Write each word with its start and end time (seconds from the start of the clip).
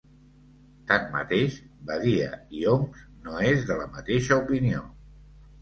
Tanmateix 0.91 1.57
Badia 1.91 2.29
i 2.61 2.65
Homs 2.71 3.05
no 3.27 3.45
és 3.53 3.69
de 3.71 3.81
la 3.83 3.89
mateixa 3.99 4.41
opinió. 4.47 4.83